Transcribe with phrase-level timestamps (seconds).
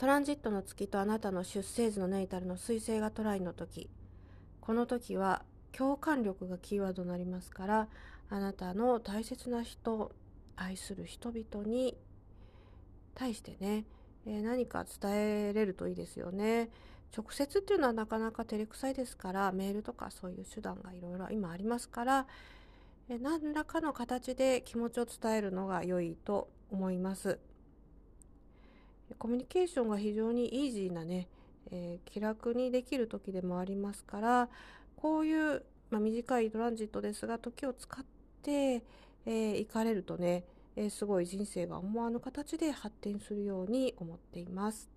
[0.00, 3.90] トランジットの月とあなたの出生図のネイタルの彗星がトライの時
[4.62, 5.42] この時は
[5.72, 7.88] 共感力がキーワードになりますから
[8.30, 10.10] あなたの大切な人
[10.56, 11.98] 愛する人々に
[13.14, 13.84] 対してね、
[14.26, 16.70] えー、何か伝えれるといいですよね。
[17.14, 22.26] 直接っていうのはなかなか照れくさいですからメールとかそういう手段がいろいろ今ありますから
[23.10, 27.38] え何らかの形で気持ちを伝えるのが良いと思います。
[29.18, 31.28] コミュニケーションが非常にイージーなね、
[31.70, 34.48] えー、気楽にできる時でもありますから
[34.96, 38.04] こういう、まあ、短いトランジットですが時を使っ
[38.42, 40.44] て、えー、行かれるとね、
[40.76, 44.90] えー、すごい人生が思わぬ形で発展するように思っています。